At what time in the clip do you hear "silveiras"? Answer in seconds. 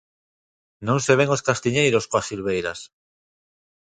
2.29-2.79